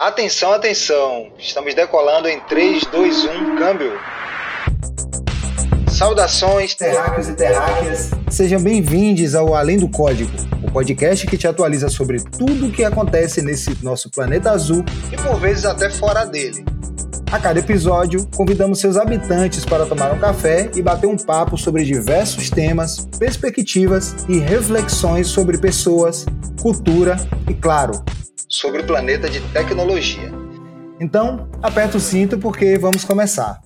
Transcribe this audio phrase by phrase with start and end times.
[0.00, 1.26] Atenção, atenção!
[1.40, 3.98] Estamos decolando em 3, 2, 1, câmbio!
[5.90, 8.10] Saudações, terráqueos e terráqueas!
[8.30, 10.30] Sejam bem-vindos ao Além do Código,
[10.62, 15.16] o podcast que te atualiza sobre tudo o que acontece nesse nosso planeta azul e
[15.16, 16.64] por vezes até fora dele.
[17.32, 21.82] A cada episódio, convidamos seus habitantes para tomar um café e bater um papo sobre
[21.82, 26.24] diversos temas, perspectivas e reflexões sobre pessoas,
[26.62, 27.16] cultura
[27.48, 28.00] e, claro,
[28.48, 30.32] sobre o planeta de tecnologia.
[31.00, 33.60] Então, aperta o cinto porque vamos começar.